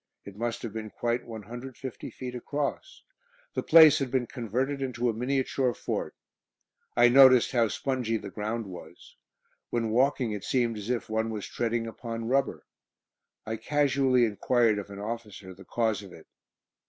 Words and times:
It 0.25 0.35
must 0.35 0.63
have 0.63 0.73
been 0.73 0.89
quite 0.89 1.27
150 1.27 2.09
feet 2.09 2.33
across. 2.33 3.03
The 3.53 3.61
place 3.61 3.99
had 3.99 4.09
been 4.09 4.25
converted 4.25 4.81
into 4.81 5.11
a 5.11 5.13
miniature 5.13 5.75
fort. 5.75 6.15
I 6.97 7.07
noticed 7.07 7.51
how 7.51 7.67
spongy 7.67 8.17
the 8.17 8.31
ground 8.31 8.65
was. 8.65 9.15
When 9.69 9.91
walking 9.91 10.31
it 10.31 10.43
seemed 10.43 10.75
as 10.79 10.89
if 10.89 11.07
one 11.07 11.29
was 11.29 11.45
treading 11.45 11.85
upon 11.85 12.27
rubber. 12.27 12.65
I 13.45 13.57
casually 13.57 14.25
enquired 14.25 14.79
of 14.79 14.89
an 14.89 14.97
officer 14.97 15.53
the 15.53 15.65
cause 15.65 16.01
of 16.01 16.13
it. 16.13 16.25